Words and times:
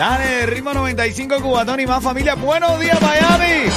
Dale, 0.00 0.46
ritmo 0.46 0.72
95 0.72 1.42
Cubatón 1.42 1.78
y 1.78 1.86
más 1.86 2.02
familia. 2.02 2.34
Buenos 2.34 2.80
días, 2.80 2.98
Miami. 3.02 3.70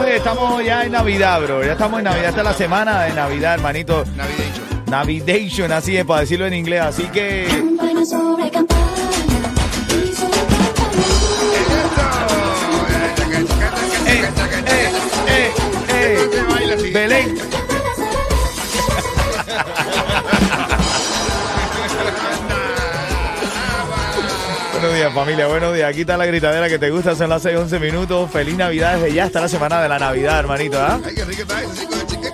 Oye, 0.00 0.16
estamos 0.16 0.64
ya 0.64 0.84
en 0.84 0.90
Navidad, 0.90 1.40
bro. 1.42 1.64
Ya 1.64 1.74
estamos 1.74 1.98
en 1.98 2.04
Navidad. 2.06 2.30
Esta 2.30 2.40
es 2.40 2.44
la 2.44 2.54
semana 2.54 3.02
de 3.04 3.12
Navidad, 3.12 3.54
hermanito. 3.54 4.04
Navidation. 4.16 4.66
Navidation, 4.86 5.70
así 5.70 5.96
es, 5.96 6.04
para 6.04 6.22
decirlo 6.22 6.46
en 6.46 6.54
inglés. 6.54 6.80
Así 6.80 7.04
que. 7.04 7.46
Campana 7.46 8.04
Buenos 24.78 24.94
días 24.94 25.14
familia, 25.14 25.46
buenos 25.46 25.74
días. 25.74 25.88
Aquí 25.90 26.02
está 26.02 26.16
la 26.16 26.26
gritadera 26.26 26.68
que 26.68 26.78
te 26.78 26.90
gusta, 26.90 27.14
son 27.14 27.30
las 27.30 27.42
6, 27.42 27.56
11 27.56 27.78
minutos. 27.78 28.30
Feliz 28.30 28.56
Navidad 28.56 28.96
desde 28.98 29.14
ya 29.14 29.24
hasta 29.24 29.40
la 29.40 29.48
semana 29.48 29.80
de 29.80 29.88
la 29.88 29.98
Navidad, 29.98 30.38
hermanito, 30.38 30.78
¿ah? 30.80 31.00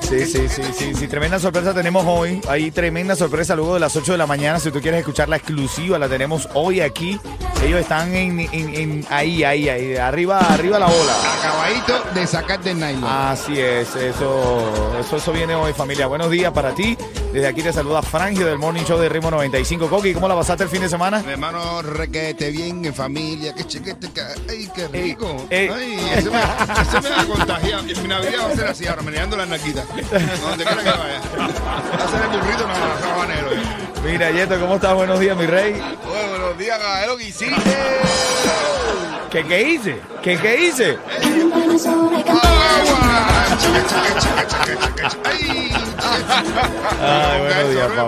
Sí, 0.02 0.26
sí, 0.26 0.48
sí, 0.48 0.62
sí, 0.76 0.94
sí. 0.94 1.08
Tremenda 1.08 1.38
sorpresa 1.38 1.72
tenemos 1.72 2.04
hoy. 2.06 2.40
Hay 2.48 2.70
tremenda 2.70 3.14
sorpresa 3.16 3.54
luego 3.54 3.74
de 3.74 3.80
las 3.80 3.94
8 3.96 4.12
de 4.12 4.18
la 4.18 4.26
mañana. 4.26 4.58
Si 4.58 4.70
tú 4.70 4.80
quieres 4.80 5.00
escuchar 5.00 5.28
la 5.28 5.36
exclusiva, 5.36 5.98
la 5.98 6.08
tenemos 6.08 6.48
hoy 6.54 6.80
aquí. 6.80 7.18
Ellos 7.64 7.80
están 7.80 8.14
en, 8.14 8.40
en- 8.40 8.74
en- 8.74 9.06
ahí, 9.08 9.44
ahí, 9.44 9.68
ahí. 9.68 9.96
Arriba, 9.96 10.38
arriba 10.40 10.78
la 10.78 10.86
bola. 10.86 11.12
Acabadito 11.38 12.02
de 12.14 12.26
sacar 12.26 12.60
del 12.62 12.78
nylon. 12.78 13.04
Así 13.04 13.58
es, 13.58 13.94
eso, 13.94 14.96
eso, 15.00 15.16
eso 15.16 15.32
viene 15.32 15.54
hoy, 15.54 15.72
familia. 15.72 16.06
Buenos 16.08 16.30
días 16.30 16.52
para 16.52 16.74
ti. 16.74 16.98
Desde 17.32 17.46
aquí 17.48 17.62
te 17.62 17.72
saluda 17.72 18.02
Frangio 18.02 18.46
del 18.46 18.58
Morning 18.58 18.82
Show 18.84 18.98
de 18.98 19.08
Ritmo 19.08 19.30
95. 19.30 19.88
Coqui, 19.88 20.12
¿cómo 20.12 20.28
la 20.28 20.34
pasaste 20.34 20.64
el 20.64 20.68
fin 20.68 20.82
de 20.82 20.88
semana? 20.90 21.22
Mi 21.22 21.32
hermano, 21.32 21.80
requete 21.80 22.50
bien 22.50 22.84
en 22.84 22.92
familia, 22.94 23.54
qué 23.54 23.64
chiquete, 23.66 24.10
qué- 24.12 24.20
ay, 24.50 24.68
qué 24.74 24.86
rico. 24.88 25.46
ey. 25.48 25.68
Ay, 25.68 26.10
ese 26.14 26.28
me, 26.30 26.38
ese 26.38 27.00
me 27.00 27.08
va 27.08 27.20
a 27.22 27.26
contagiar. 27.26 27.82
Mi 27.84 27.92
Navidad 28.08 28.38
va 28.48 28.52
a 28.52 28.54
ser 28.54 28.66
así, 28.66 28.86
ahora 28.86 29.00
meneando 29.02 29.36
las 29.38 29.48
naquitas. 29.48 29.88
Donde 29.88 30.64
quiera 30.64 30.82
que 30.82 30.90
vaya. 30.90 31.20
Va 31.38 32.04
a 32.04 32.08
ser 32.10 32.20
el 32.22 32.38
burrito, 32.38 32.66
no, 32.68 33.10
habanero. 33.14 33.48
Mira, 34.04 34.30
Yeto, 34.30 34.60
¿cómo 34.60 34.74
estás? 34.74 34.94
Buenos 34.94 35.18
días, 35.18 35.34
mi 35.36 35.46
rey. 35.46 35.72
Bueno, 35.72 36.28
buenos 36.28 36.58
días, 36.58 36.78
caballero, 36.78 37.16
que 37.16 37.24
hiciste. 37.28 37.56
¿Qué, 39.30 39.44
qué 39.46 39.62
hice? 39.70 39.98
¿Qué, 40.22 40.36
qué 40.36 40.64
hice? 40.66 40.98
Agua. 41.88 43.56
Chica, 43.58 44.71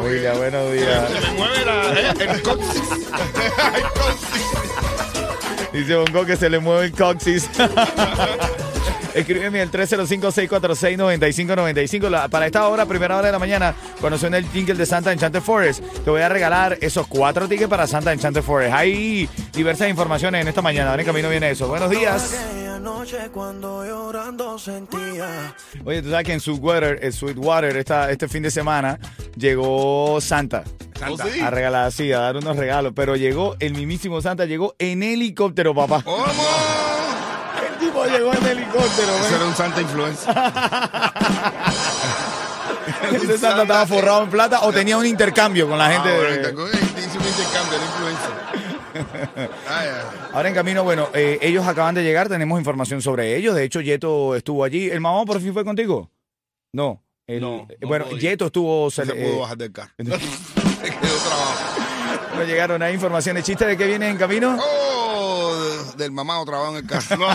familia, 0.01 0.33
buenos 0.35 0.73
días. 0.73 1.11
Se 1.11 1.21
me 1.21 1.31
mueve 1.39 1.65
la, 1.65 1.91
el 2.33 2.43
coxis. 2.43 2.83
El 3.75 3.83
coxis. 3.83 4.45
Dice 5.73 5.97
Bongo 5.97 6.25
que 6.25 6.37
se 6.37 6.49
le 6.51 6.59
mueve 6.61 6.87
el 6.87 6.93
coxis. 6.93 7.49
Escríbeme 9.15 9.61
al 9.63 9.71
305-646-9595. 9.71 12.09
La- 12.09 12.27
Para 12.29 12.47
esta 12.47 12.67
hora, 12.67 12.85
primera 12.87 13.17
hora 13.17 13.27
de 13.27 13.33
la 13.33 13.39
mañana, 13.39 13.75
cuando 14.01 14.19
suena 14.19 14.39
el 14.39 14.49
jingle 14.49 14.75
de 14.75 14.87
Santa 14.87 15.13
Enchanted 15.13 15.41
Forest, 15.41 15.85
te 16.05 16.11
voy 16.11 16.21
a 16.23 16.29
regalar 16.29 16.79
esos 16.81 17.07
cuatro 17.07 17.47
tickets 17.49 17.71
para 17.71 17.87
Santa 17.87 18.13
Enchanted 18.13 18.43
Forest. 18.43 18.75
Hay 18.75 19.29
diversas 19.53 19.89
informaciones 19.89 20.41
en 20.43 20.49
esta 20.49 20.63
mañana. 20.63 20.91
Ahora 20.91 21.03
en 21.03 21.07
camino 21.07 21.29
viene 21.29 21.49
eso. 21.51 21.69
Buenos 21.69 21.91
días. 21.91 22.35
Noche 22.85 23.31
cuando 23.33 23.83
llorando 23.85 24.59
sentía 24.59 25.55
Oye, 25.85 26.03
tú 26.03 26.11
sabes 26.11 26.27
que 26.27 26.33
en 26.35 26.41
Sweetwater, 26.41 26.99
en 27.03 27.13
Sweetwater 27.13 27.77
esta, 27.79 28.11
este 28.11 28.29
fin 28.29 28.43
de 28.43 28.51
semana 28.51 28.99
llegó 29.37 30.21
Santa. 30.21 30.65
Santa. 30.99 31.25
A 31.43 31.51
regalar, 31.51 31.91
sí, 31.91 32.13
a 32.13 32.19
dar 32.21 32.37
unos 32.37 32.57
regalos. 32.57 32.93
Pero 32.95 33.17
llegó, 33.17 33.57
el 33.59 33.73
mismísimo 33.75 34.21
Santa 34.21 34.45
llegó 34.45 34.75
en 34.79 35.03
helicóptero, 35.03 35.75
papá. 35.75 36.03
¿Cómo? 36.03 36.25
El 37.67 37.79
tipo 37.79 38.05
llegó 38.05 38.33
en 38.35 38.47
helicóptero, 38.47 39.15
Eso 39.15 39.23
man. 39.23 39.35
era 39.35 39.45
un 39.47 39.57
santa 39.57 39.81
influencer. 39.81 40.35
Ese 43.15 43.39
Santa 43.39 43.63
estaba 43.63 43.87
forrado 43.87 44.23
en 44.25 44.31
plata 44.31 44.61
o 44.63 44.73
tenía 44.73 44.99
un 44.99 45.07
intercambio 45.07 45.69
con 45.69 45.79
la 45.79 45.91
gente. 45.91 46.09
Ah, 46.09 46.13
de- 46.13 46.27
ahorita, 46.29 46.53
con- 46.55 46.69
Hizo 46.69 47.19
un 47.19 47.27
intercambio, 47.27 47.77
era 47.77 47.85
influencer. 47.87 48.31
Ahora 50.33 50.49
en 50.49 50.55
camino, 50.55 50.85
bueno, 50.85 51.09
eh, 51.15 51.39
ellos 51.43 51.67
acaban 51.67 51.95
de 51.95 52.03
llegar, 52.03 52.29
tenemos 52.29 52.59
información 52.59 53.01
sobre 53.03 53.37
ellos. 53.37 53.55
De 53.55 53.65
hecho, 53.65 53.81
Yeto 53.81 54.35
estuvo 54.37 54.65
allí. 54.65 54.89
¿El 54.91 55.01
mamá 55.01 55.25
por 55.25 55.41
fin 55.41 55.53
fue 55.53 55.65
contigo? 55.65 56.11
No. 56.73 57.03
El- 57.27 57.41
No, 57.41 57.67
no 57.81 57.89
bueno. 57.89 58.11
Yeto 58.11 58.47
estuvo. 58.47 58.85
No 58.87 58.91
se 58.91 59.03
eh, 59.03 59.07
pudo 59.31 59.41
bajar 59.41 59.57
del 59.59 59.73
carro. 59.73 59.93
Se 59.99 60.91
quedó 60.91 61.17
trabajo. 61.17 61.81
bueno, 62.35 62.45
llegaron 62.47 62.83
ahí 62.83 62.93
informaciones. 62.95 63.45
¿Chiste 63.45 63.65
de 63.67 63.77
qué 63.77 63.87
viene 63.87 64.09
en 64.11 64.17
camino? 64.19 64.59
Oh, 64.61 65.55
del 65.97 66.11
mamado 66.13 66.45
trabajo 66.45 66.77
en 66.77 66.85
el 66.85 66.87
carro. 66.87 67.27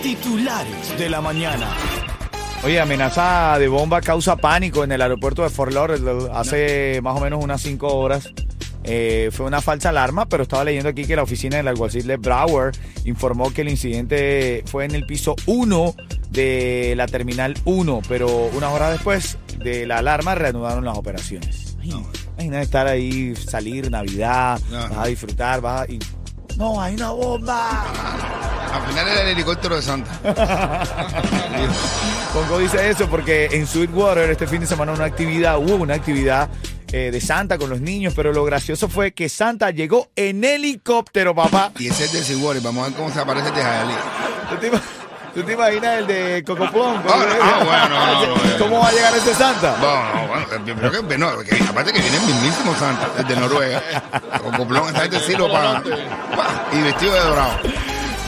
Titulares 0.02 0.98
de 0.98 1.10
la 1.10 1.22
mañana. 1.22 1.68
Oye, 2.64 2.80
amenaza 2.80 3.58
de 3.60 3.68
bomba 3.68 4.02
causa 4.02 4.36
pánico 4.36 4.84
en 4.84 4.92
el 4.92 5.02
aeropuerto 5.02 5.44
de 5.44 5.50
Fort 5.50 5.72
Lauderdale 5.74 6.30
hace 6.34 7.00
más 7.04 7.16
o 7.16 7.20
menos 7.20 7.44
unas 7.44 7.62
cinco 7.62 7.96
horas. 7.96 8.30
Eh, 8.90 9.30
fue 9.34 9.46
una 9.46 9.60
falsa 9.62 9.90
alarma, 9.90 10.28
pero 10.28 10.44
estaba 10.44 10.64
leyendo 10.64 10.88
aquí 10.90 11.06
que 11.06 11.16
la 11.16 11.24
oficina 11.24 11.58
del 11.58 11.68
alguacil 11.68 12.08
de 12.08 12.16
Brower 12.16 12.72
informó 13.04 13.54
que 13.54 13.62
el 13.62 13.70
incidente 13.70 14.64
fue 14.66 14.86
en 14.86 14.96
el 14.96 15.06
piso 15.06 15.36
1 15.46 15.94
de 16.30 16.94
la 16.96 17.06
terminal 17.06 17.54
1, 17.66 18.02
pero 18.08 18.28
unas 18.54 18.72
horas 18.74 18.92
después 18.94 19.38
de 19.60 19.86
la 19.86 19.98
alarma 19.98 20.36
reanudaron 20.36 20.86
las 20.86 20.98
operaciones. 20.98 21.76
Imagina 21.84 22.62
estar 22.62 22.88
ahí, 22.88 23.36
salir, 23.36 23.90
Navidad, 23.92 24.60
No. 24.72 24.78
vas 24.90 24.98
a 25.00 25.08
disfrutar, 25.08 25.60
vas 25.60 25.82
a... 25.82 25.92
y- 25.92 26.00
No, 26.58 26.80
hay 26.82 26.96
una 26.96 27.12
bomba. 27.12 27.86
Al 28.74 28.82
final 28.90 29.08
era 29.08 29.22
el 29.24 29.28
helicóptero 29.30 29.76
de 29.76 29.82
Santa. 29.82 30.12
Pongo 32.34 32.60
dice 32.60 32.90
eso 32.90 33.08
porque 33.10 33.48
en 33.52 33.66
Sweetwater 33.68 34.30
este 34.30 34.48
fin 34.48 34.60
de 34.62 34.68
semana 34.68 34.92
una 34.92 35.06
actividad, 35.06 35.58
hubo 35.58 35.76
una 35.76 35.96
actividad 35.96 36.50
eh, 36.92 37.12
de 37.12 37.22
Santa 37.22 37.58
con 37.58 37.70
los 37.70 37.82
niños, 37.82 38.14
pero 38.16 38.32
lo 38.32 38.46
gracioso 38.46 38.88
fue 38.88 39.12
que 39.12 39.30
Santa 39.30 39.72
llegó 39.72 40.10
en 40.16 40.44
helicóptero, 40.44 41.36
papá. 41.36 41.72
Y 41.78 41.88
ese 41.88 42.06
es 42.06 42.14
de 42.14 42.24
Siguori. 42.24 42.60
Vamos 42.60 42.84
a 42.84 42.90
ver 42.90 42.98
cómo 42.98 43.14
se 43.14 43.20
aparece 43.20 43.52
de 43.52 43.62
Jayalí. 43.62 43.94
¿Tú 45.34 45.44
te, 45.44 45.54
imaginas 45.54 46.00
el 46.00 46.08
de 46.08 46.44
Cocoplón? 46.46 47.04
Ah, 47.08 47.88
no, 47.90 47.96
ah. 47.98 48.36
¿Cómo 48.58 48.80
va 48.80 48.88
a 48.88 48.92
llegar 48.92 49.16
ese 49.16 49.34
Santa? 49.34 49.76
No, 49.80 50.22
no, 50.22 50.28
bueno, 50.28 51.08
que, 51.08 51.18
no, 51.18 51.40
que 51.40 51.64
aparte 51.64 51.94
que 51.94 52.00
viene 52.00 52.18
el 52.18 52.24
mismísimo 52.24 52.74
Santa, 52.76 53.10
el 53.20 53.28
de 53.28 53.36
Noruega. 53.36 53.84
Con 54.42 54.54
coplón, 54.54 54.88
esta 54.88 55.02
gente 55.02 55.20
sí 55.20 55.34
lo 55.34 55.52
paga. 55.52 55.84
Pa, 56.36 56.70
Y 56.74 56.82
vestido 56.82 57.14
de 57.14 57.20
dorado. 57.20 57.60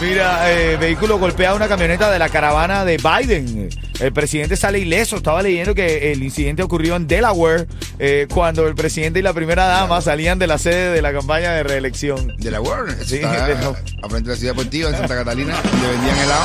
Mira, 0.01 0.51
eh, 0.51 0.77
vehículo 0.77 1.17
golpea 1.17 1.53
una 1.53 1.67
camioneta 1.67 2.11
de 2.11 2.19
la 2.19 2.29
caravana 2.29 2.85
de 2.85 2.97
Biden. 2.97 3.69
El 3.99 4.13
presidente 4.13 4.55
sale 4.55 4.79
ileso. 4.79 5.17
Estaba 5.17 5.41
leyendo 5.41 5.75
que 5.75 6.11
el 6.11 6.23
incidente 6.23 6.63
ocurrió 6.63 6.95
en 6.95 7.07
Delaware 7.07 7.67
eh, 7.99 8.27
cuando 8.33 8.65
el 8.67 8.75
presidente 8.75 9.19
y 9.19 9.21
la 9.21 9.33
primera 9.33 9.65
dama 9.65 10.01
salían 10.01 10.39
de 10.39 10.47
la 10.47 10.57
sede 10.57 10.91
de 10.93 11.01
la 11.01 11.11
campaña 11.11 11.51
de 11.53 11.63
reelección. 11.63 12.33
De 12.37 12.49
la 12.51 12.61
Warner. 12.61 12.95
Sí, 13.05 13.15
Está 13.17 13.47
de 13.47 13.55
la- 13.55 13.69
a 13.69 14.09
frente 14.09 14.29
de 14.29 14.35
la 14.35 14.39
ciudad 14.39 14.53
deportiva 14.53 14.89
en 14.89 14.95
Santa 14.97 15.15
Catalina, 15.15 15.55
donde 15.61 15.87
vendían 15.89 16.17
helado. 16.19 16.43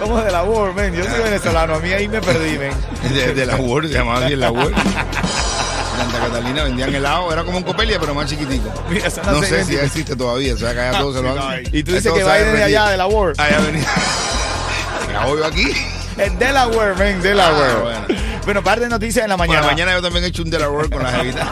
¿Cómo 0.00 0.20
de 0.22 0.32
la 0.32 0.42
War, 0.44 0.72
man? 0.72 0.94
Yo 0.94 1.04
soy 1.04 1.22
venezolano. 1.22 1.74
A 1.74 1.78
mí 1.80 1.92
ahí 1.92 2.08
me 2.08 2.20
perdí, 2.22 2.56
man. 2.58 2.70
De, 3.14 3.34
de 3.34 3.46
la 3.46 3.56
Warner, 3.56 3.90
se 3.92 3.98
llamaba 3.98 4.24
así 4.24 4.36
la 4.36 4.50
Warner. 4.50 4.74
Santa 4.74 6.18
Catalina 6.18 6.64
vendían 6.64 6.94
helado, 6.94 7.30
era 7.30 7.44
como 7.44 7.58
un 7.58 7.62
copelia, 7.64 8.00
pero 8.00 8.14
más 8.14 8.26
chiquitico. 8.30 8.72
Mira, 8.88 9.08
No 9.26 9.42
sé 9.42 9.64
si 9.64 9.76
existe 9.76 10.16
todavía, 10.16 10.54
o 10.54 10.56
sea, 10.56 10.72
que 10.72 10.80
allá 10.80 10.98
todos 10.98 11.16
se 11.16 11.22
lo. 11.22 11.34
Y 11.76 11.82
tú 11.82 11.92
dices 11.92 12.10
que 12.10 12.24
Biden 12.24 12.56
de 12.56 12.62
allá, 12.62 12.88
de 12.88 12.96
la 12.96 13.06
War. 13.06 13.34
Allá 13.36 13.58
venía. 13.60 13.86
Voy 15.26 15.38
yo 15.38 15.44
aquí. 15.44 15.72
En 16.20 16.38
Delaware, 16.38 16.94
man, 16.94 17.22
Delaware. 17.22 17.72
Ah, 17.72 17.80
bueno. 17.82 18.20
Bueno, 18.44 18.62
par 18.64 18.80
de 18.80 18.88
noticias 18.88 19.24
en 19.24 19.30
la 19.30 19.36
Por 19.36 19.46
la 19.46 19.52
mañana. 19.54 19.66
mañana 19.72 19.92
yo 19.92 20.02
también 20.02 20.24
he 20.24 20.28
hecho 20.28 20.42
un 20.42 20.50
Delaware 20.50 20.90
con 20.90 21.02
la 21.02 21.10
jevita. 21.12 21.46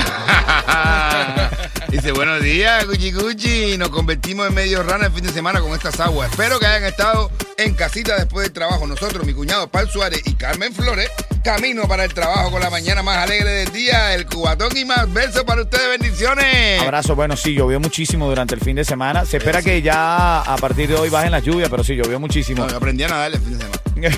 Dice, 1.94 2.12
buenos 2.12 2.42
días, 2.42 2.88
Gucci 2.88 3.12
Gucci. 3.12 3.78
Nos 3.78 3.90
convertimos 3.90 4.48
en 4.48 4.56
medio 4.56 4.82
rana 4.82 5.06
el 5.06 5.12
fin 5.12 5.24
de 5.24 5.32
semana 5.32 5.62
con 5.62 5.74
estas 5.74 6.00
aguas. 6.00 6.32
Espero 6.32 6.60
que 6.60 6.66
hayan 6.66 6.86
estado 6.86 7.30
en 7.56 7.76
casita 7.76 8.16
después 8.16 8.48
del 8.48 8.52
trabajo. 8.52 8.88
Nosotros, 8.88 9.24
mi 9.28 9.34
cuñado 9.34 9.68
Pal 9.68 9.88
Suárez 9.88 10.24
y 10.26 10.34
Carmen 10.34 10.74
Flores, 10.74 11.08
camino 11.44 11.88
para 11.88 12.04
el 12.04 12.12
trabajo 12.12 12.50
con 12.50 12.62
la 12.62 12.72
mañana 12.72 13.04
más 13.04 13.20
alegre 13.20 13.52
del 13.52 13.72
día. 13.72 14.16
El 14.16 14.26
cubatón 14.26 14.76
y 14.76 14.86
más 14.86 15.14
besos 15.14 15.44
para 15.44 15.62
ustedes. 15.62 15.88
Bendiciones. 16.00 16.82
Abrazo, 16.82 17.16
bueno, 17.16 17.38
sí, 17.38 17.54
llovió 17.54 17.80
muchísimo 17.80 18.28
durante 18.28 18.56
el 18.56 18.62
fin 18.62 18.76
de 18.76 18.86
semana. 18.86 19.24
Se 19.24 19.38
espera 19.38 19.62
que 19.62 19.84
ya 19.84 20.42
a 20.42 20.58
partir 20.58 20.90
de 20.90 20.96
hoy 20.96 21.10
bajen 21.10 21.30
las 21.30 21.44
lluvias, 21.44 21.70
pero 21.70 21.84
sí, 21.84 21.96
llovió 21.96 22.20
muchísimo. 22.20 22.64
No, 22.64 22.72
yo 22.72 22.78
aprendí 22.78 23.04
a 23.04 23.10
nadar 23.10 23.34
el 23.34 23.40
fin 23.40 23.60
de 23.60 23.66
semana. 23.66 24.18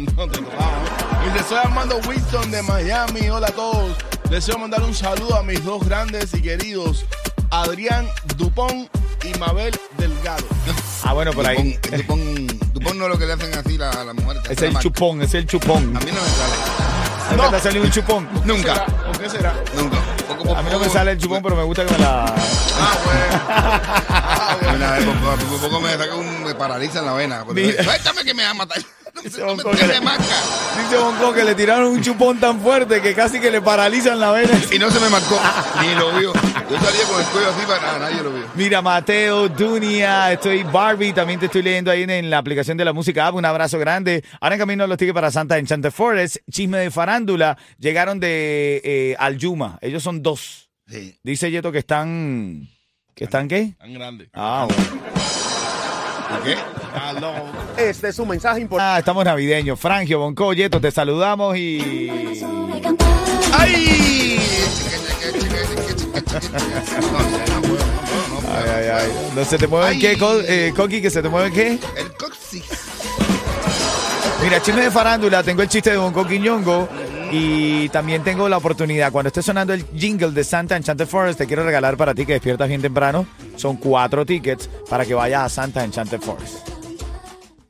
No, 0.16 0.28
te 0.28 0.38
tocaba. 0.38 0.84
Dice, 1.24 1.44
soy 1.48 1.58
Armando 1.58 2.00
Winston 2.08 2.52
de 2.52 2.62
Miami. 2.62 3.28
Hola 3.30 3.48
a 3.48 3.52
todos. 3.52 3.96
Deseo 4.30 4.58
mandar 4.58 4.82
un 4.84 4.94
saludo 4.94 5.36
a 5.36 5.42
mis 5.42 5.62
dos 5.64 5.84
grandes 5.84 6.32
y 6.34 6.40
queridos, 6.42 7.04
Adrián 7.50 8.08
Dupont 8.36 8.88
y 9.24 9.36
Mabel 9.38 9.76
Delgado. 9.98 10.44
Ah, 11.02 11.12
bueno, 11.12 11.32
por 11.32 11.46
ahí. 11.46 11.78
Dupont, 11.96 12.52
Dupont, 12.72 12.96
no 12.96 13.04
es 13.06 13.10
lo 13.10 13.18
que 13.18 13.26
le 13.26 13.32
hacen 13.32 13.52
así 13.58 13.76
la- 13.76 13.90
a 13.90 14.04
la 14.04 14.12
mujer. 14.14 14.40
Es 14.48 14.62
el 14.62 14.78
chupón, 14.78 15.20
es 15.22 15.34
el 15.34 15.46
chupón. 15.46 15.96
A 15.96 16.00
mí 16.00 16.10
no 16.12 16.20
me 16.22 16.28
sale. 16.30 17.36
¿Nunca 17.36 17.50
te 17.50 17.56
ha 17.56 17.60
salido 17.60 17.84
un 17.84 17.90
chupón? 17.90 18.28
Nunca. 18.44 18.86
¿Por 18.86 19.18
qué 19.18 19.30
será? 19.30 19.54
Nunca. 19.76 19.98
Poco, 20.28 20.42
poco, 20.44 20.56
A 20.56 20.62
mí 20.62 20.70
no 20.70 20.78
me 20.78 20.88
sale 20.88 21.12
el 21.12 21.18
chupón, 21.18 21.42
pero 21.42 21.56
me 21.56 21.62
gusta 21.64 21.84
que 21.86 21.92
me 21.92 21.98
la... 21.98 22.24
Ah, 22.24 22.98
bueno. 23.04 23.40
Ah, 24.22 24.56
bueno. 24.60 25.12
Por, 25.22 25.60
poco 25.60 25.80
me 25.80 25.96
saca 25.96 26.14
un. 26.14 26.44
me 26.44 26.54
paraliza 26.54 26.98
en 27.00 27.06
la 27.06 27.12
vena. 27.12 27.44
Suéltame 27.44 28.24
que 28.24 28.34
me 28.34 28.42
va 28.44 28.50
a 28.50 28.54
matar. 28.54 28.78
Dice 29.22 29.40
me, 29.40 29.46
no 29.46 29.54
Bonco 29.56 29.70
que 29.70 30.96
Bonco 30.96 31.32
que 31.32 31.44
le 31.44 31.54
tiraron 31.54 31.92
un 31.92 32.02
chupón 32.02 32.38
tan 32.38 32.60
fuerte 32.60 33.00
que 33.00 33.14
casi 33.14 33.40
que 33.40 33.50
le 33.50 33.60
paralizan 33.60 34.18
la 34.18 34.32
vena. 34.32 34.50
Y 34.72 34.78
no 34.78 34.90
se 34.90 34.98
me 35.00 35.08
marcó. 35.08 35.38
Ni 35.80 35.94
lo 35.94 36.12
vio. 36.18 36.32
Yo 36.32 36.78
salía 36.80 37.04
con 37.04 37.20
el 37.20 37.26
cuello 37.28 37.50
así 37.50 37.66
para 37.66 37.80
nada, 37.80 37.98
nadie 37.98 38.22
lo 38.22 38.32
vio. 38.32 38.44
Mira, 38.54 38.82
Mateo, 38.82 39.48
Dunia, 39.48 40.32
estoy 40.32 40.62
Barbie, 40.62 41.12
también 41.12 41.38
te 41.40 41.46
estoy 41.46 41.62
leyendo 41.62 41.90
ahí 41.90 42.02
en, 42.02 42.10
en 42.10 42.30
la 42.30 42.38
aplicación 42.38 42.76
de 42.76 42.84
la 42.84 42.92
música 42.92 43.26
app. 43.26 43.34
Un 43.34 43.44
abrazo 43.44 43.78
grande. 43.78 44.24
Ahora 44.40 44.54
en 44.54 44.60
camino 44.60 44.86
los 44.86 44.98
tickets 44.98 45.14
para 45.14 45.30
Santa 45.30 45.58
Enchanted 45.58 45.90
Forest. 45.90 46.36
Chisme 46.50 46.78
de 46.78 46.90
farándula. 46.90 47.58
Llegaron 47.78 48.20
de 48.20 48.80
eh, 48.84 49.16
Aljuma. 49.18 49.78
Ellos 49.80 50.02
son 50.02 50.22
dos. 50.22 50.70
Sí. 50.88 51.18
Dice 51.22 51.50
Yeto 51.50 51.70
que 51.72 51.78
están. 51.78 52.68
¿Que 53.14 53.24
están 53.24 53.48
qué? 53.48 53.74
Tan 53.78 53.92
grande. 53.92 54.30
Ah, 54.32 54.66
bueno. 54.68 55.49
¿Por 56.30 56.42
qué? 56.42 56.56
Este 57.76 58.08
es 58.08 58.18
un 58.18 58.28
mensaje 58.28 58.60
importante. 58.60 58.94
Ah, 58.96 58.98
estamos 58.98 59.24
navideños. 59.24 59.78
Frangio, 59.78 60.18
Bonco, 60.20 60.52
Yeto, 60.52 60.80
te 60.80 60.90
saludamos 60.90 61.56
y. 61.56 62.34
¡Ay! 63.56 64.38
Ay, 68.48 68.70
ay, 68.76 68.88
ay. 68.88 69.12
¿No 69.34 69.44
se 69.44 69.58
te 69.58 69.66
mueven 69.66 69.90
Ay. 69.90 69.98
qué, 69.98 70.18
Co- 70.18 70.40
eh, 70.40 70.72
Coqui? 70.76 71.00
¿Que 71.00 71.10
se 71.10 71.22
te 71.22 71.28
mueven 71.28 71.52
qué? 71.52 71.78
El 71.96 72.12
coxis. 72.16 72.64
Mira, 74.42 74.60
chisme 74.62 74.82
de 74.82 74.90
farándula, 74.90 75.42
tengo 75.42 75.62
el 75.62 75.68
chiste 75.68 75.90
de 75.90 75.96
Bonco 75.98 76.26
Quiñongo 76.26 76.88
y 77.30 77.88
también 77.90 78.24
tengo 78.24 78.48
la 78.48 78.56
oportunidad, 78.56 79.12
cuando 79.12 79.28
esté 79.28 79.42
sonando 79.42 79.72
el 79.72 79.84
jingle 79.94 80.32
de 80.32 80.44
Santa 80.44 80.76
Enchanted 80.76 81.06
Forest, 81.06 81.38
te 81.38 81.46
quiero 81.46 81.64
regalar 81.64 81.96
para 81.96 82.14
ti 82.14 82.26
que 82.26 82.34
despiertas 82.34 82.68
bien 82.68 82.82
temprano. 82.82 83.26
Son 83.56 83.76
cuatro 83.76 84.26
tickets 84.26 84.68
para 84.88 85.04
que 85.04 85.14
vayas 85.14 85.42
a 85.42 85.48
Santa 85.48 85.84
Enchanted 85.84 86.20
Forest. 86.20 86.68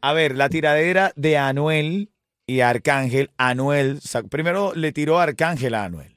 A 0.01 0.13
ver, 0.13 0.35
la 0.35 0.49
tiradera 0.49 1.13
de 1.17 1.37
Anuel 1.37 2.11
y 2.47 2.61
Arcángel. 2.61 3.31
Anuel, 3.37 4.01
primero 4.31 4.75
le 4.75 4.93
tiró 4.93 5.21
Arcángel 5.21 5.75
a 5.75 5.85
Anuel. 5.85 6.17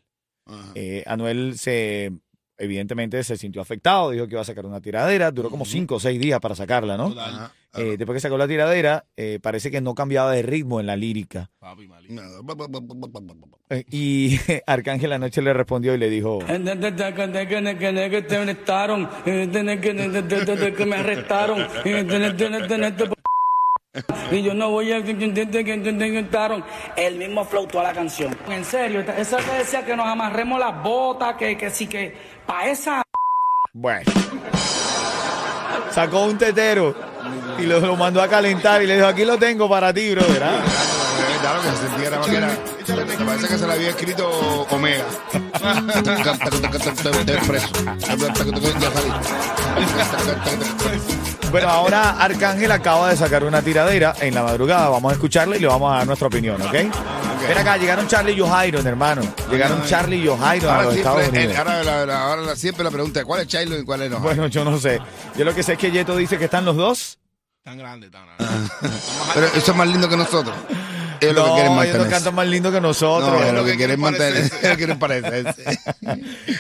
Eh, 0.76 1.04
Anuel 1.06 1.58
se, 1.58 2.12
evidentemente 2.58 3.24
se 3.24 3.38
sintió 3.38 3.62
afectado, 3.62 4.12
dijo 4.12 4.28
que 4.28 4.34
iba 4.34 4.42
a 4.42 4.46
sacar 4.46 4.66
una 4.66 4.82
tiradera, 4.82 5.32
duró 5.32 5.50
como 5.50 5.66
cinco 5.66 5.96
o 5.96 6.00
seis 6.00 6.20
días 6.20 6.40
para 6.40 6.56
sacarla, 6.56 6.98
¿no? 6.98 7.08
Ajá. 7.20 7.54
Eh, 7.76 7.96
después 7.98 8.16
que 8.16 8.20
sacó 8.20 8.38
la 8.38 8.48
tiradera, 8.48 9.06
eh, 9.18 9.40
parece 9.42 9.72
que 9.72 9.82
no 9.82 9.96
cambiaba 9.96 10.32
de 10.32 10.44
ritmo 10.44 10.80
en 10.80 10.86
la 10.86 10.96
lírica. 10.96 11.50
Papi. 11.60 11.90
Eh, 13.70 13.84
y 13.90 14.38
Arcángel 14.68 15.12
anoche 15.12 15.42
le 15.42 15.54
respondió 15.54 15.96
y 15.96 15.98
le 15.98 16.10
dijo, 16.10 16.40
y 24.32 24.42
yo 24.42 24.54
no 24.54 24.72
voy 24.72 24.92
a 24.92 24.98
arrestaron. 24.98 26.64
El 26.96 27.18
mismo 27.18 27.46
flow 27.46 27.68
toda 27.68 27.86
la 27.86 27.94
canción. 27.94 28.36
En 28.50 28.66
serio, 28.66 29.02
esa 29.02 29.38
que 29.38 29.52
decía 29.60 29.86
que 29.86 29.96
nos 29.96 30.08
amarremos 30.08 30.60
las 30.60 30.82
botas, 30.82 31.36
que, 31.36 31.58
que 31.58 31.70
sí 31.70 31.88
que 31.88 32.16
para 32.46 32.70
esa 32.70 33.04
bueno. 33.76 34.04
Sacó 35.90 36.26
un 36.26 36.38
tetero 36.38 36.96
y 37.58 37.64
lo, 37.64 37.80
lo 37.80 37.96
mandó 37.96 38.22
a 38.22 38.28
calentar 38.28 38.84
y 38.84 38.88
le 38.88 38.96
dijo, 38.96 39.08
aquí 39.08 39.26
lo 39.26 39.38
tengo 39.38 39.68
para 39.68 39.92
ti, 39.92 40.12
brother. 40.12 40.44
¿ah?". 40.44 41.03
Claro 41.44 41.62
que 41.62 41.70
se 41.72 41.78
sentía 41.78 42.08
era 42.08 42.18
más 42.20 42.28
que 42.28 42.38
era. 42.38 42.58
Me 43.18 43.26
parece 43.26 43.48
que 43.50 43.58
se 43.58 43.68
le 43.68 43.74
había 43.74 43.90
escrito 43.90 44.30
Omega. 44.72 45.04
Te 47.26 47.38
preso. 47.46 47.68
Ya 48.00 48.92
salí. 48.92 49.12
Bueno, 51.52 51.70
ahora 51.70 52.12
Arcángel 52.12 52.72
acaba 52.72 53.10
de 53.10 53.18
sacar 53.18 53.44
una 53.44 53.62
tiradera 53.62 54.16
en 54.22 54.34
la 54.36 54.44
madrugada. 54.44 54.88
Vamos 54.90 55.12
a 55.12 55.16
escucharla 55.16 55.58
y 55.58 55.60
le 55.60 55.68
vamos 55.68 55.94
a 55.94 55.98
dar 55.98 56.08
nuestra 56.08 56.28
opinión, 56.28 56.62
¿ok? 56.62 56.72
Ven 56.72 57.58
acá, 57.58 57.76
llegaron 57.78 58.08
Charlie 58.08 58.34
y 58.34 58.40
Johairon, 58.40 58.88
hermano. 58.88 59.22
Llegaron 59.52 59.86
Charlie 59.86 60.24
y 60.24 60.28
Johairon 60.28 60.70
a 60.70 60.76
Ahora, 60.76 60.86
los 60.88 60.96
Estados 60.96 61.20
siempre, 61.24 61.40
Unidos. 61.46 61.56
eh, 61.56 61.60
ahora, 61.60 61.84
la- 61.84 62.06
la- 62.06 62.22
ahora 62.24 62.42
la- 62.42 62.56
siempre 62.56 62.84
la 62.86 62.92
pregunta 62.92 63.20
es 63.20 63.26
cuál 63.26 63.42
es 63.42 63.48
Chilo 63.48 63.78
y 63.78 63.84
cuál 63.84 64.02
es 64.04 64.12
no. 64.12 64.20
Bueno, 64.20 64.48
yo 64.48 64.64
no 64.64 64.80
sé. 64.80 65.02
Yo 65.36 65.44
lo 65.44 65.54
que 65.54 65.62
sé 65.62 65.74
es 65.74 65.78
que 65.80 65.92
Yeto 65.92 66.16
dice 66.16 66.38
que 66.38 66.46
están 66.46 66.64
los 66.64 66.78
dos. 66.78 67.20
Tan 67.64 67.78
grande, 67.78 68.10
tan 68.10 68.26
grande. 68.26 68.70
Pero 69.34 69.48
eso 69.48 69.72
es 69.72 69.78
más 69.78 69.88
lindo 69.88 70.08
que 70.10 70.16
nosotros. 70.18 70.56
Ellos 71.24 71.36
lo 71.36 71.44
que 71.44 71.50
No, 71.50 71.54
quieren 71.56 71.72
ellos 71.72 71.72
no 71.72 71.76
mantenerse. 71.76 72.10
cantan 72.12 72.36
más 72.36 72.48
lindo 72.48 72.72
que 72.72 72.82
nosotros. 72.82 73.30
No, 73.32 73.42
ellos 73.42 73.54
lo 73.56 73.64
que 73.66 73.72
que 73.72 73.78
quieren 73.78 74.00
quieren 74.00 74.00
mantener, 74.00 74.52
ellos 74.64 74.78
quieren 74.78 75.00
parecerse. 75.00 75.80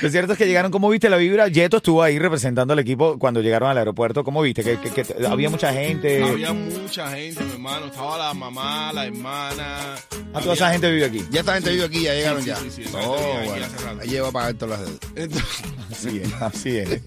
Lo 0.02 0.10
cierto 0.10 0.34
es 0.34 0.38
que 0.38 0.46
llegaron, 0.48 0.72
¿cómo 0.72 0.90
viste 0.90 1.10
la 1.10 1.18
vibra? 1.18 1.48
Yeto 1.48 1.78
estuvo 1.78 2.02
ahí 2.04 2.18
representando 2.20 2.74
al 2.74 2.80
equipo 2.80 3.18
cuando 3.20 3.42
llegaron 3.42 3.70
al 3.70 3.78
aeropuerto. 3.78 4.24
¿Cómo 4.24 4.42
viste? 4.42 4.64
Que, 4.64 4.80
que- 4.80 4.92
que 5.04 5.28
había 5.28 5.50
mucha 5.50 5.72
gente. 5.74 6.24
Había 6.24 6.54
mucha 6.54 7.10
gente, 7.12 7.44
mi 7.44 7.52
hermano. 7.54 7.86
Estaba 7.88 8.18
la 8.18 8.34
mamá, 8.34 8.92
la 8.94 9.06
hermana. 9.06 9.96
Ah, 10.34 10.40
toda 10.42 10.54
esa 10.56 10.72
gente 10.72 10.90
vive 10.92 11.06
aquí. 11.06 11.26
Ya 11.32 11.42
esta 11.42 11.54
gente 11.54 11.70
vive 11.72 11.86
aquí, 11.86 12.02
ya 12.04 12.14
llegaron 12.14 12.42
sí, 12.42 12.48
ya. 12.48 12.56
sí, 12.58 12.72
sí, 12.72 12.82
esa 12.84 12.98
oh, 13.02 13.18
bueno. 13.46 13.66
Ahí 14.02 14.10
lleva 14.10 14.30
a 14.30 14.32
pagar 14.32 14.54
todas 14.56 14.80
las 14.80 14.90
deudas. 15.16 15.44
Así 15.94 16.20
es, 16.24 16.34
así 16.42 16.78
es. 16.80 17.02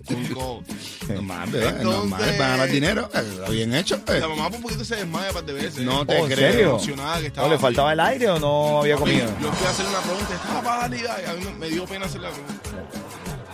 Normal, 1.09 1.49
Entonces- 1.53 1.83
normal, 1.83 2.21
van 2.39 2.41
a 2.43 2.49
ganar 2.51 2.69
dinero. 2.71 3.11
eh, 3.15 3.19
Está 3.35 3.51
bien 3.51 3.75
hecho. 3.75 3.97
eh. 4.07 4.21
La 4.21 4.29
mamá 4.29 4.47
por 4.49 4.57
un 4.59 4.63
poquito 4.63 4.85
se 4.85 4.97
desmaya 4.97 5.29
un 5.29 5.35
par 5.35 5.45
de 5.45 5.53
veces. 5.55 5.79
No 5.85 6.07
te 6.07 6.15
Oh, 6.17 6.27
¿en 6.27 6.33
creo. 6.33 6.53
serio? 6.53 6.69
Emocionada 6.71 7.21
que 7.21 7.27
estaba. 7.27 7.46
¿No 7.47 7.53
le 7.53 7.59
faltaba 7.59 7.93
el 7.93 8.01
aire 8.01 8.29
o 8.31 8.39
no 8.39 8.81
había 8.81 8.97
comido? 8.97 9.27
Yo 9.41 9.53
fui 9.53 9.67
a 9.67 9.71
hacer 9.71 9.87
una 9.87 9.99
pregunta, 10.01 10.35
estaba 10.35 10.63
pálida 10.63 11.17
y 11.25 11.31
a 11.31 11.33
mí 11.35 11.47
me- 11.59 11.69
dio 11.69 11.85
pena 11.87 12.07
hacer 12.07 12.21
la 12.21 12.31
pregunta. 12.31 12.55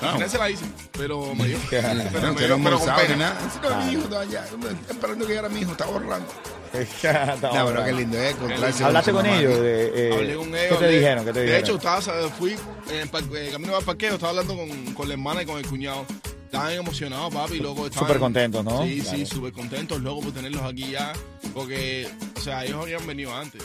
No. 0.01 0.29
Se 0.29 0.37
la 0.37 0.51
hice, 0.51 0.65
pero 0.93 1.33
me 1.35 1.47
dio. 1.47 1.59
Pero 1.71 1.89
No, 1.89 1.95
me 1.95 2.41
dio 2.41 2.59
pero 2.65 2.79
con 2.79 2.95
pena. 2.97 3.17
nada. 3.17 3.39
Sí, 3.53 3.59
no, 3.63 3.85
mi 3.85 3.93
hijo 3.93 4.03
estaba 4.03 4.23
allá. 4.23 4.45
Estoy 4.45 4.77
esperando 4.91 5.25
que 5.27 5.31
llegara 5.33 5.49
mi 5.49 5.61
hijo, 5.61 5.71
está 5.73 5.87
borrando. 5.87 6.27
Estaba 6.73 7.37
No, 7.61 7.67
pero 7.67 7.85
qué 7.85 7.93
lindo, 7.93 8.17
¿eh? 8.19 8.31
Encontrarse 8.31 8.83
¿Hablaste 8.83 9.13
con 9.13 9.23
mamá 9.27 9.37
ellos? 9.39 9.61
De, 9.61 10.09
eh, 10.09 10.13
Hablé 10.15 10.35
con 10.37 10.49
ellos. 10.49 10.61
¿Qué 10.61 10.69
te 10.69 10.75
hablé- 10.87 10.89
dijeron? 10.99 11.25
¿Qué 11.27 11.33
te 11.33 11.39
de 11.41 11.45
dijeron? 11.45 11.65
hecho, 11.65 11.77
estaba, 11.77 12.01
fui 12.31 12.57
en 12.91 12.97
el 12.97 13.09
par- 13.11 13.23
eh, 13.37 13.49
camino 13.53 13.77
al 13.77 13.85
parqueo, 13.85 14.15
estaba 14.15 14.31
hablando 14.31 14.57
con, 14.57 14.95
con 14.95 15.07
la 15.09 15.15
hermana 15.15 15.43
y 15.43 15.47
con 15.47 15.59
el 15.59 15.67
cuñado. 15.67 16.05
Estaban 16.47 16.73
emocionados, 16.73 17.33
papi, 17.33 17.59
loco. 17.61 17.87
estaban- 17.87 18.09
Súper 18.09 18.19
contentos, 18.21 18.65
¿no? 18.65 18.83
Sí, 18.85 19.01
Claro. 19.03 19.19
sí, 19.19 19.27
súper 19.27 19.53
contentos, 19.53 20.01
loco, 20.01 20.23
por 20.23 20.33
tenerlos 20.33 20.63
aquí 20.63 20.91
ya. 20.91 21.13
Porque, 21.55 22.09
sea, 22.43 22.65
ellos 22.65 22.83
habían 22.83 23.07
venido 23.07 23.33
antes. 23.33 23.63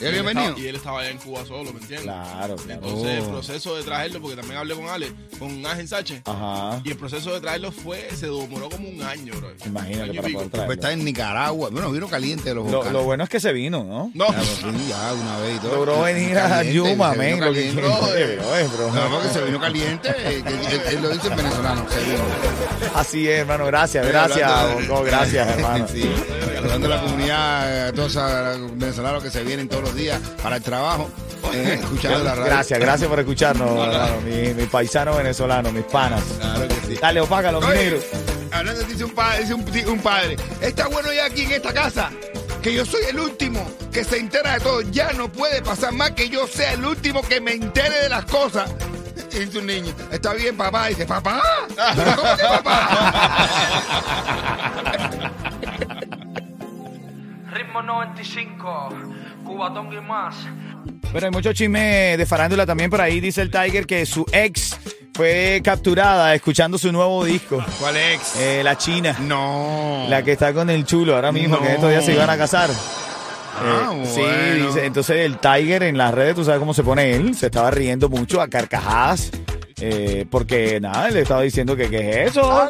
¿Él 0.00 0.18
había 0.18 0.22
Y 0.22 0.26
él 0.26 0.26
estaba-? 0.28 0.58
Y 0.60 0.66
él 0.66 0.76
estaba 0.76 1.00
allá 1.00 1.10
en 1.10 1.18
Cuba 1.18 1.44
solo, 1.46 1.72
¿me 1.72 1.80
entiendes? 1.80 2.02
Claro, 2.02 2.56
claro. 2.56 2.80
Entonces, 2.82 3.08
el 3.18 3.22
Oh. 3.24 3.30
proceso 3.30 3.76
de 3.76 3.82
traerlo, 3.84 4.20
porque 4.20 4.36
también 4.36 4.58
hablé 4.58 4.74
con 4.74 4.88
Ale, 4.88 5.12
con 5.38 5.64
Ángel 5.66 5.88
Sánchez. 5.88 6.22
Ajá. 6.24 6.80
Y 6.84 6.90
el 6.90 6.96
proceso 6.96 7.32
de 7.32 7.40
traerlo 7.40 7.72
fue, 7.72 8.08
se 8.14 8.26
demoró 8.26 8.68
como 8.68 8.88
un 8.88 9.02
año, 9.02 9.32
bro. 9.36 9.50
Imagínate 9.66 10.10
Año 10.10 10.22
para 10.22 10.32
poder 10.32 10.34
Pues 10.34 10.50
traerlo. 10.50 10.72
está 10.74 10.92
en 10.92 11.04
Nicaragua. 11.04 11.70
Bueno, 11.70 11.90
vino 11.92 12.08
caliente 12.08 12.48
de 12.50 12.54
los 12.56 12.70
Lo, 12.70 12.90
lo 12.90 13.02
bueno 13.04 13.24
es 13.24 13.30
que 13.30 13.40
se 13.40 13.52
vino, 13.52 13.84
¿no? 13.84 14.10
No, 14.14 14.28
Ya, 14.30 14.36
pues, 14.36 14.48
sí, 14.48 14.86
ya, 14.88 15.12
una 15.12 15.38
vez 15.38 15.56
y 15.56 15.58
todo. 15.60 15.74
Logró 15.76 16.02
venir 16.02 16.38
a 16.38 16.62
Yuma, 16.62 17.14
men. 17.14 17.34
vino 17.34 17.46
Lo 17.46 17.52
que 17.52 17.70
bro, 17.72 18.56
es, 18.56 18.72
bro. 18.72 18.90
No, 18.92 19.10
porque 19.10 19.28
se 19.28 19.42
vino 19.44 19.60
caliente, 19.60 20.08
eh, 20.16 20.42
él, 20.46 20.80
él 20.96 21.02
lo 21.02 21.08
dice 21.10 21.28
en 21.28 21.36
venezolano. 21.36 21.86
Se 21.90 22.00
vino. 22.04 22.24
Así 22.94 23.28
es, 23.28 23.40
hermano. 23.40 23.66
Gracias, 23.66 24.06
gracias, 24.06 24.88
Bongo, 24.88 25.02
Gracias, 25.04 25.48
hermano. 25.48 25.86
Sí, 25.94 26.02
saludando 26.54 26.86
a 26.86 26.90
la 26.96 27.00
comunidad, 27.02 27.88
a 27.88 27.92
todos 27.92 28.14
los 28.14 28.78
venezolanos 28.78 29.22
que 29.22 29.30
se 29.30 29.42
vienen 29.44 29.68
todos 29.68 29.83
los 29.84 29.94
días 29.94 30.20
para 30.42 30.56
el 30.56 30.62
trabajo, 30.62 31.10
eh, 31.52 31.78
escuchando 31.82 32.24
la 32.24 32.34
radio. 32.34 32.44
Gracias, 32.46 32.80
gracias 32.80 33.08
por 33.08 33.18
escucharnos, 33.20 33.70
hermano. 33.70 34.20
Mi, 34.22 34.54
mi 34.54 34.66
paisano 34.66 35.16
venezolano, 35.16 35.70
mis 35.72 35.84
panas. 35.84 36.22
Claro 36.40 36.68
que 36.68 36.74
sí. 36.86 36.98
Dale, 37.00 37.20
opágalo, 37.20 37.60
mi 37.60 37.66
Oye, 37.68 37.76
negro. 37.76 37.98
hablando, 38.52 38.82
dice 38.84 39.04
un 39.04 39.14
padre, 39.14 39.40
dice 39.40 39.54
un, 39.54 39.88
un 39.92 39.98
padre, 40.00 40.36
está 40.60 40.88
bueno 40.88 41.12
ya 41.12 41.26
aquí 41.26 41.42
en 41.42 41.52
esta 41.52 41.72
casa, 41.72 42.10
que 42.62 42.72
yo 42.74 42.84
soy 42.84 43.02
el 43.10 43.18
último 43.20 43.64
que 43.92 44.04
se 44.04 44.18
entera 44.18 44.54
de 44.54 44.60
todo. 44.60 44.80
Ya 44.82 45.12
no 45.12 45.30
puede 45.30 45.62
pasar 45.62 45.92
más 45.92 46.12
que 46.12 46.28
yo 46.28 46.46
sea 46.46 46.72
el 46.72 46.84
último 46.84 47.22
que 47.22 47.40
me 47.40 47.52
entere 47.52 48.02
de 48.02 48.08
las 48.08 48.24
cosas. 48.24 48.70
Y 49.32 49.38
dice 49.40 49.58
un 49.58 49.66
niño, 49.66 49.92
está 50.12 50.32
bien, 50.34 50.56
papá. 50.56 50.86
dice, 50.88 51.06
papá, 51.06 51.42
¿Pero 51.96 52.16
¿cómo 52.16 52.36
que 52.36 52.42
papá? 52.44 53.54
Ritmo 57.52 57.82
95, 57.82 58.88
Cubatón 59.44 59.92
y 59.92 60.00
más. 60.00 60.34
Bueno, 61.12 61.26
hay 61.26 61.30
mucho 61.30 61.52
chisme 61.52 62.16
de 62.16 62.26
farándula 62.26 62.66
también 62.66 62.90
por 62.90 63.00
ahí. 63.00 63.20
Dice 63.20 63.42
el 63.42 63.50
Tiger 63.50 63.86
que 63.86 64.04
su 64.06 64.26
ex 64.32 64.76
fue 65.14 65.60
capturada 65.62 66.34
escuchando 66.34 66.76
su 66.78 66.90
nuevo 66.90 67.24
disco. 67.24 67.64
¿Cuál 67.78 67.96
ex? 67.96 68.36
Eh, 68.36 68.62
la 68.64 68.76
China. 68.76 69.16
No. 69.20 70.06
La 70.08 70.22
que 70.22 70.32
está 70.32 70.52
con 70.52 70.70
el 70.70 70.84
chulo 70.84 71.14
ahora 71.14 71.30
mismo, 71.30 71.60
que 71.60 71.74
estos 71.74 71.88
días 71.90 72.04
se 72.04 72.14
iban 72.14 72.30
a 72.30 72.36
casar. 72.36 72.70
Ah, 73.56 73.92
Eh, 73.94 74.06
Sí, 74.12 74.60
dice, 74.66 74.84
entonces 74.86 75.18
el 75.20 75.38
Tiger 75.38 75.84
en 75.84 75.96
las 75.96 76.12
redes, 76.12 76.34
tú 76.34 76.44
sabes 76.44 76.58
cómo 76.58 76.74
se 76.74 76.82
pone 76.82 77.14
él, 77.14 77.36
se 77.36 77.46
estaba 77.46 77.70
riendo 77.70 78.08
mucho 78.08 78.40
a 78.40 78.48
carcajadas. 78.48 79.30
Eh, 79.86 80.24
porque 80.30 80.80
nada, 80.80 81.10
le 81.10 81.20
estaba 81.20 81.42
diciendo 81.42 81.76
que 81.76 81.90
qué 81.90 82.22
es 82.24 82.30
eso. 82.30 82.42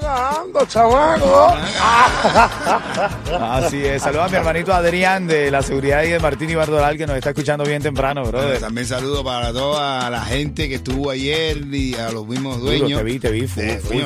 Así 3.40 3.84
es. 3.84 4.02
Saludos 4.02 4.26
a 4.26 4.28
mi 4.30 4.36
hermanito 4.36 4.72
Adrián 4.74 5.26
de 5.26 5.50
la 5.50 5.62
seguridad 5.62 6.02
y 6.02 6.10
de 6.10 6.18
Martín 6.18 6.50
y 6.50 6.54
Bardoral 6.56 6.96
que 6.96 7.06
nos 7.06 7.16
está 7.16 7.30
escuchando 7.30 7.64
bien 7.64 7.82
temprano, 7.82 8.24
brother. 8.24 8.58
También 8.58 8.86
saludo 8.86 9.22
para 9.22 9.52
toda 9.52 10.10
la 10.10 10.22
gente 10.22 10.68
que 10.68 10.76
estuvo 10.76 11.10
ayer 11.10 11.58
y 11.72 11.94
a 11.94 12.10
los 12.10 12.26
mismos 12.26 12.58
Duro, 12.58 12.70
dueños. 12.78 12.98
te 12.98 13.04
vi, 13.04 13.18
te 13.20 13.30
vi, 13.30 13.46
full, 13.46 13.62
de- 13.62 13.78
full, 13.78 13.96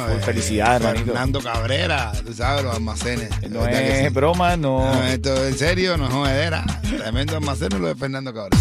hermanito. 0.58 1.06
Fernando 1.06 1.40
Cabrera, 1.40 2.12
tú 2.26 2.34
sabes, 2.34 2.64
los 2.64 2.74
almacenes. 2.74 3.30
No 3.48 3.66
es 3.66 3.98
sí. 4.08 4.08
broma, 4.10 4.56
no. 4.56 4.92
No, 4.92 5.02
esto 5.04 5.32
es 5.44 5.52
en 5.52 5.58
serio, 5.58 5.96
no 5.96 6.06
es 6.08 6.12
jodedera. 6.12 6.64
Tremendo 6.98 7.36
almacén 7.36 7.68
lo 7.80 7.88
de 7.88 7.94
Fernando 7.94 8.34
Cabrera. 8.34 8.56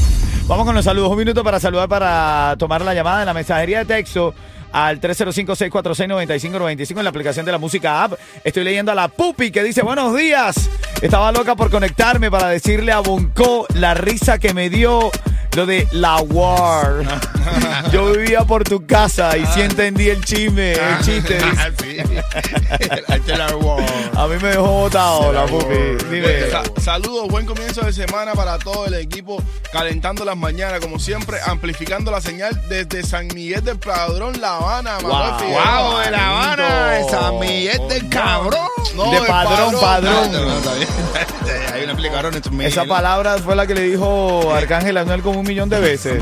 Vamos 0.48 0.66
con 0.66 0.74
los 0.76 0.86
saludos. 0.86 1.10
Un 1.12 1.18
minuto 1.18 1.44
para 1.44 1.60
saludar, 1.60 1.90
para 1.90 2.56
tomar 2.58 2.82
la 2.82 2.94
llamada 2.94 3.22
en 3.22 3.26
la 3.26 3.34
mensajería 3.34 3.80
de 3.80 3.86
texto 3.86 4.34
al 4.72 5.00
305-646-9595 5.02 6.98
en 6.98 7.04
la 7.04 7.10
aplicación 7.10 7.46
de 7.46 7.52
la 7.52 7.58
música 7.58 8.04
app. 8.04 8.14
Estoy 8.44 8.64
leyendo 8.64 8.92
a 8.92 8.96
la 8.96 9.08
Pupi 9.08 9.52
que 9.52 9.64
dice, 9.64 9.82
buenos 9.82 10.16
días. 10.16 10.70
Estaba 11.02 11.32
loca 11.32 11.56
por 11.56 11.70
conectarme 11.70 12.30
para 12.30 12.50
decirle 12.50 12.92
a 12.92 13.00
Bonco 13.00 13.66
la 13.76 13.94
risa 13.94 14.40
que 14.40 14.54
me 14.54 14.70
dio 14.70 15.12
lo 15.58 15.66
de 15.66 15.88
la 15.92 16.18
war. 16.18 17.04
Yo 17.92 18.12
vivía 18.12 18.44
por 18.44 18.64
tu 18.64 18.86
casa 18.86 19.36
y 19.36 19.44
sí 19.48 19.62
entendí 19.62 20.08
el 20.08 20.24
chisme, 20.24 20.74
el 20.74 21.00
chiste. 21.02 21.40
sí. 21.82 21.98
El 23.08 23.22
Telar 23.24 23.56
War. 23.56 23.84
A 24.16 24.28
mí 24.28 24.36
me 24.42 24.50
dejó 24.50 24.68
botado 24.68 25.34
la 25.34 25.46
Pupi. 25.46 26.06
Dime. 26.12 26.50
Sa- 26.52 26.64
saludos, 26.80 27.28
buen 27.30 27.46
comienzo 27.46 27.82
de 27.82 27.92
semana 27.92 28.34
para 28.34 28.60
todo 28.60 28.86
el 28.86 28.94
equipo, 28.96 29.42
calentando 29.72 30.24
las 30.26 30.38
mañanas, 30.38 30.80
como 30.80 31.00
siempre, 31.00 31.38
amplificando 31.46 32.12
la 32.12 32.22
señal 32.22 32.62
desde 32.70 33.04
San 33.04 33.28
Miguel 33.34 33.64
del 33.64 33.80
Padrón, 33.80 34.40
La 34.40 34.58
Habana, 34.58 34.98
Wow. 35.00 35.12
Wow, 35.12 36.00
de 36.04 36.12
La 36.12 36.30
Habana, 36.30 36.88
de 36.92 37.10
San 37.10 37.40
Miguel 37.40 37.82
del 37.90 38.08
Cabrón. 38.10 38.68
No, 38.96 39.12
De 39.12 39.22
padrón, 39.28 39.76
padrón. 39.80 40.32
No, 40.32 40.46
no, 40.46 40.58
está 40.58 40.74
bien. 40.74 40.88
Hay 41.74 41.84
una 41.84 41.94
aplicaron 41.94 42.34
en 42.34 42.44
San 42.44 42.54
Miguel. 42.54 42.72
Esa 42.72 42.86
palabra 42.86 43.38
fue 43.38 43.56
la 43.56 43.68
que 43.68 43.76
le 43.76 43.82
dijo 43.82 44.52
Arcángel 44.54 44.98
Anuel 44.98 45.22
como 45.22 45.40
un 45.42 45.48
millón 45.48 45.70
de 45.70 45.80
veces. 45.80 46.22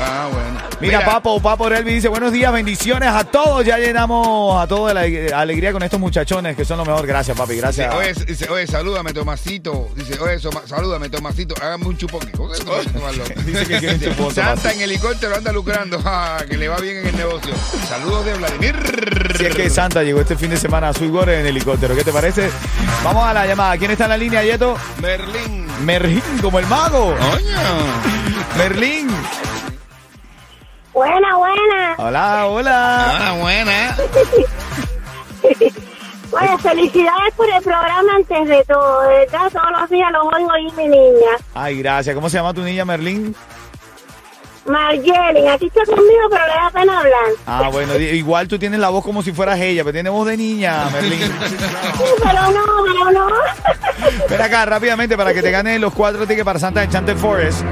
Ah, 0.00 0.28
bueno. 0.32 0.44
Mira, 0.80 1.04
Papo, 1.04 1.40
Papo 1.40 1.68
Relvi 1.68 1.94
dice, 1.94 2.08
buenos 2.08 2.30
días, 2.32 2.52
bendiciones 2.52 3.08
a 3.08 3.24
todos. 3.24 3.64
Ya 3.64 3.78
llenamos 3.78 4.60
a 4.62 4.66
todos 4.66 4.92
de 4.92 5.30
la 5.30 5.38
alegría 5.40 5.72
con 5.72 5.82
estos 5.82 5.98
muchachones 5.98 6.56
que 6.56 6.64
son 6.64 6.78
lo 6.78 6.84
mejor. 6.84 7.06
Gracias, 7.06 7.36
papi, 7.36 7.54
Dice, 7.54 7.60
gracias. 7.62 7.94
oye, 7.94 8.12
dice, 8.26 8.48
oye, 8.50 8.66
salúdame, 8.66 9.12
Tomasito. 9.12 9.88
Dice, 9.96 10.18
oye, 10.20 10.38
Soma- 10.38 10.62
salúdame, 10.66 11.08
Tomasito. 11.08 11.54
Hágame 11.62 11.86
un 11.86 11.96
chupón. 11.96 12.20
¿Cómo 12.36 12.50
que 12.52 12.58
Tomasito, 12.58 13.00
más 13.02 13.16
loco? 13.16 13.30
Dice 13.46 13.66
que 13.66 13.78
quiere 13.78 13.94
un 13.94 14.00
chupón, 14.00 14.34
Santa 14.34 14.72
en 14.72 14.80
helicóptero 14.82 15.36
anda 15.36 15.52
lucrando. 15.52 16.00
Ah, 16.04 16.38
que 16.48 16.56
le 16.56 16.68
va 16.68 16.76
bien 16.78 16.98
en 16.98 17.06
el 17.06 17.16
negocio. 17.16 17.54
Saludos 17.88 18.24
de 18.26 18.34
Vladimir. 18.34 19.34
Si 19.38 19.46
es 19.46 19.54
que 19.54 19.70
Santa 19.70 20.02
llegó 20.02 20.20
este 20.20 20.36
fin 20.36 20.50
de 20.50 20.56
semana 20.56 20.88
a 20.90 20.92
Suigor 20.92 21.30
en 21.30 21.46
helicóptero. 21.46 21.83
¿Qué 21.92 22.04
te 22.04 22.12
parece? 22.12 22.50
Vamos 23.02 23.24
a 23.26 23.34
la 23.34 23.46
llamada. 23.46 23.76
¿Quién 23.76 23.90
está 23.90 24.04
en 24.04 24.10
la 24.10 24.16
línea, 24.16 24.42
Yeto? 24.42 24.76
Merlín. 25.02 25.66
Merlín, 25.84 26.22
como 26.40 26.58
el 26.58 26.66
mago. 26.66 27.14
Coño. 27.14 27.58
Merlín. 28.56 29.08
Buena, 30.94 31.36
buena. 31.36 31.94
Hola, 31.98 32.46
hola. 32.46 33.28
Ah, 33.28 33.36
buena. 33.38 33.96
Bueno, 36.30 36.58
felicidades 36.58 37.32
por 37.36 37.48
el 37.48 37.62
programa 37.62 38.12
antes 38.16 38.48
de 38.48 38.64
todo. 38.64 39.02
De 39.02 39.18
verdad, 39.18 39.52
todos 39.52 39.70
los 39.80 39.90
días 39.90 40.10
los 40.10 40.34
oigo 40.34 40.50
ahí, 40.50 40.66
mi 40.76 40.88
niña. 40.88 41.30
Ay, 41.54 41.78
gracias. 41.78 42.12
¿Cómo 42.12 42.28
se 42.28 42.38
llama 42.38 42.52
tu 42.52 42.62
niña, 42.62 42.84
Merlín? 42.84 43.36
Marjelen, 44.66 45.48
aquí 45.48 45.66
está 45.66 45.84
conmigo, 45.84 46.28
pero 46.30 46.46
le 46.46 46.54
da 46.54 46.70
pena 46.72 46.98
hablar. 47.00 47.24
Ah, 47.46 47.68
bueno, 47.70 47.96
igual 47.98 48.48
tú 48.48 48.58
tienes 48.58 48.80
la 48.80 48.88
voz 48.88 49.04
como 49.04 49.22
si 49.22 49.32
fueras 49.32 49.60
ella, 49.60 49.82
pero 49.84 49.92
tienes 49.92 50.12
voz 50.12 50.26
de 50.26 50.36
niña, 50.36 50.88
Merlín. 50.90 51.20
Sí, 51.20 52.04
pero 52.22 52.50
no, 52.50 52.64
pero 52.86 53.10
no. 53.12 53.28
Ven 54.28 54.40
acá 54.40 54.64
rápidamente 54.64 55.16
para 55.16 55.34
que 55.34 55.42
te 55.42 55.50
ganen 55.50 55.80
los 55.80 55.92
cuatro 55.92 56.26
tickets 56.26 56.44
para 56.44 56.58
Santa 56.58 56.82
Enchanted 56.82 57.16
Forest. 57.16 57.62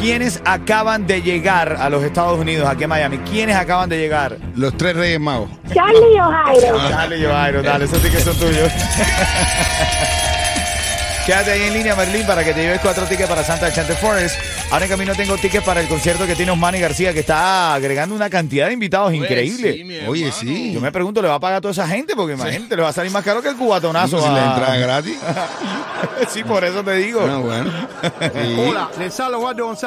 ¿Quiénes 0.00 0.40
acaban 0.44 1.06
de 1.06 1.22
llegar 1.22 1.76
a 1.78 1.90
los 1.90 2.02
Estados 2.04 2.38
Unidos, 2.38 2.68
aquí 2.68 2.84
en 2.84 2.90
Miami? 2.90 3.18
¿Quiénes 3.18 3.56
acaban 3.56 3.88
de 3.88 3.98
llegar? 3.98 4.36
Los 4.54 4.76
tres 4.76 4.94
reyes 4.96 5.18
magos. 5.18 5.50
Charlie 5.74 6.14
y 6.14 6.18
Jairo. 6.18 6.78
Dale, 6.78 7.20
yo, 7.20 7.32
Jairo, 7.32 7.62
dale, 7.62 7.84
esos 7.84 8.00
tickets 8.00 8.22
son 8.22 8.36
tuyos. 8.36 8.70
Quédate 11.26 11.50
ahí 11.50 11.62
en 11.64 11.74
línea, 11.74 11.94
Merlín, 11.94 12.26
para 12.26 12.42
que 12.42 12.54
te 12.54 12.62
lleves 12.62 12.80
cuatro 12.80 13.04
tickets 13.04 13.28
para 13.28 13.44
Santa 13.44 13.68
Enchanted 13.68 13.96
Forest. 13.96 14.36
Ahora 14.70 14.84
en 14.84 14.90
camino 14.90 15.14
tengo 15.14 15.34
tickets 15.38 15.64
para 15.64 15.80
el 15.80 15.88
concierto 15.88 16.26
que 16.26 16.34
tiene 16.34 16.52
Osmani 16.52 16.78
García, 16.78 17.14
que 17.14 17.20
está 17.20 17.72
agregando 17.72 18.14
una 18.14 18.28
cantidad 18.28 18.66
de 18.66 18.74
invitados 18.74 19.14
increíble. 19.14 19.72
sí, 19.72 19.82
mi 19.84 19.96
Oye, 20.06 20.30
sí. 20.30 20.72
Yo 20.74 20.80
me 20.82 20.92
pregunto, 20.92 21.22
¿le 21.22 21.28
va 21.28 21.36
a 21.36 21.40
pagar 21.40 21.56
a 21.58 21.60
toda 21.62 21.72
esa 21.72 21.88
gente? 21.88 22.14
Porque 22.14 22.34
imagínate, 22.34 22.76
le 22.76 22.82
va 22.82 22.90
a 22.90 22.92
salir 22.92 23.10
más 23.10 23.24
caro 23.24 23.40
que 23.40 23.48
el 23.48 23.56
cubatonazo. 23.56 24.20
Si 24.20 24.28
a- 24.28 24.32
la 24.32 24.44
entrada 24.50 24.76
es 24.76 24.82
gratis. 24.82 25.18
sí, 26.28 26.44
por 26.44 26.64
eso 26.64 26.84
te 26.84 26.92
digo. 26.96 27.20
Ah, 27.28 27.38
bueno. 27.38 27.72
Sí. 28.20 28.56
Hola, 28.68 28.90
les 28.98 29.18
habla 29.20 29.38
Eduardo 29.38 29.64
González. 29.66 29.86